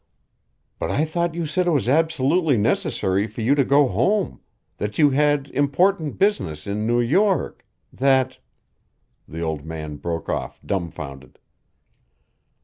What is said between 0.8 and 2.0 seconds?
I thought you said it was